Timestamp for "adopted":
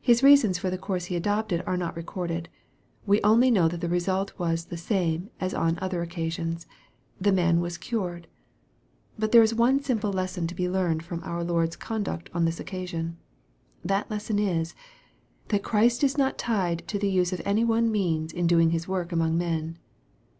1.16-1.64